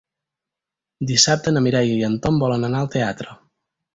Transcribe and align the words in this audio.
Dissabte 1.11 1.53
na 1.53 1.63
Mireia 1.67 1.93
i 1.99 2.03
en 2.09 2.17
Tom 2.25 2.41
volen 2.47 2.65
anar 2.71 2.83
al 2.85 2.93
teatre. 2.99 3.37